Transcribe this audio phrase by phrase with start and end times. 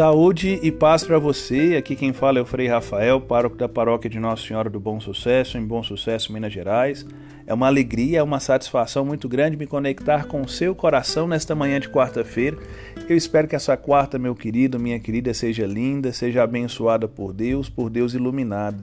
[0.00, 1.76] Saúde e paz para você.
[1.76, 4.98] Aqui quem fala é o Frei Rafael, pároco da paróquia de Nossa Senhora do Bom
[4.98, 7.06] Sucesso, em Bom Sucesso, Minas Gerais.
[7.46, 11.54] É uma alegria, é uma satisfação muito grande me conectar com o seu coração nesta
[11.54, 12.56] manhã de quarta-feira.
[13.10, 17.68] Eu espero que essa quarta, meu querido, minha querida, seja linda, seja abençoada por Deus,
[17.68, 18.82] por Deus iluminado.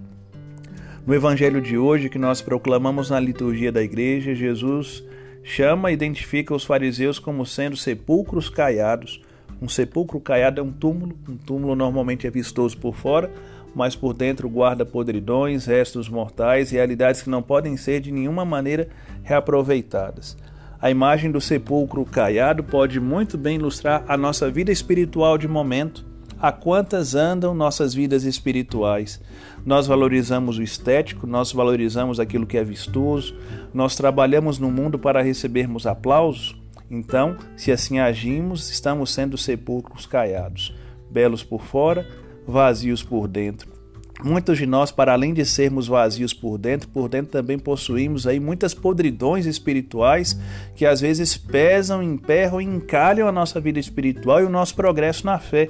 [1.03, 5.03] No evangelho de hoje, que nós proclamamos na liturgia da igreja, Jesus
[5.43, 9.19] chama e identifica os fariseus como sendo sepulcros caiados
[9.61, 11.15] um sepulcro caiado é um túmulo.
[11.27, 13.31] Um túmulo normalmente é vistoso por fora,
[13.73, 18.87] mas por dentro guarda podridões, restos mortais, realidades que não podem ser de nenhuma maneira
[19.23, 20.37] reaproveitadas.
[20.79, 26.05] A imagem do sepulcro caiado pode muito bem ilustrar a nossa vida espiritual de momento.
[26.39, 29.19] A quantas andam nossas vidas espirituais?
[29.65, 33.35] Nós valorizamos o estético, nós valorizamos aquilo que é vistoso,
[33.73, 36.55] nós trabalhamos no mundo para recebermos aplausos,
[36.89, 40.73] então, se assim agimos, estamos sendo sepulcros caiados,
[41.09, 42.07] belos por fora,
[42.47, 43.77] vazios por dentro.
[44.23, 48.39] Muitos de nós, para além de sermos vazios por dentro, por dentro também possuímos aí
[48.39, 50.39] muitas podridões espirituais
[50.75, 55.23] que às vezes pesam, emperram e encalham a nossa vida espiritual e o nosso progresso
[55.25, 55.69] na fé.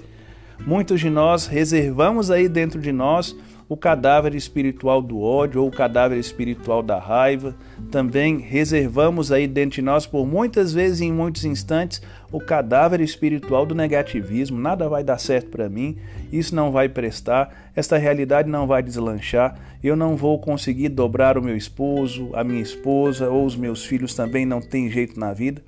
[0.66, 3.36] Muitos de nós reservamos aí dentro de nós
[3.70, 7.56] o cadáver espiritual do ódio ou o cadáver espiritual da raiva.
[7.92, 13.02] Também reservamos aí dentro de nós, por muitas vezes e em muitos instantes, o cadáver
[13.02, 14.60] espiritual do negativismo.
[14.60, 15.98] Nada vai dar certo para mim,
[16.32, 21.42] isso não vai prestar, esta realidade não vai deslanchar, eu não vou conseguir dobrar o
[21.42, 25.62] meu esposo, a minha esposa ou os meus filhos também não tem jeito na vida.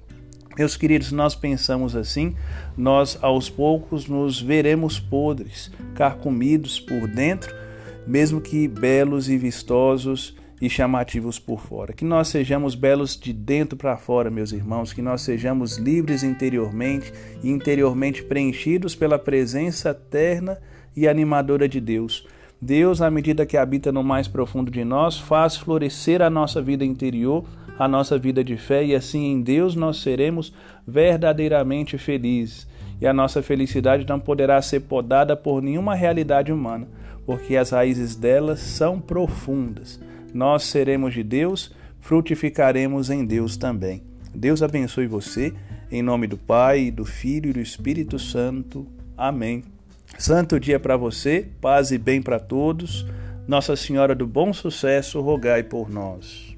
[0.57, 2.35] Meus queridos, nós pensamos assim,
[2.75, 7.53] nós aos poucos nos veremos podres, carcomidos por dentro
[8.09, 11.93] mesmo que belos e vistosos e chamativos por fora.
[11.93, 17.13] Que nós sejamos belos de dentro para fora, meus irmãos, que nós sejamos livres interiormente
[17.43, 20.57] e interiormente preenchidos pela presença eterna
[20.95, 22.27] e animadora de Deus.
[22.59, 26.83] Deus, à medida que habita no mais profundo de nós, faz florescer a nossa vida
[26.83, 27.45] interior,
[27.79, 30.53] a nossa vida de fé, e assim em Deus nós seremos
[30.85, 32.67] verdadeiramente felizes.
[33.01, 36.85] E a nossa felicidade não poderá ser podada por nenhuma realidade humana
[37.29, 39.99] porque as raízes delas são profundas.
[40.33, 44.01] Nós seremos de Deus, frutificaremos em Deus também.
[44.33, 45.53] Deus abençoe você,
[45.91, 48.87] em nome do Pai, do Filho e do Espírito Santo.
[49.15, 49.63] Amém.
[50.17, 53.05] Santo dia para você, paz e bem para todos.
[53.47, 56.48] Nossa Senhora do Bom Sucesso, rogai por nós.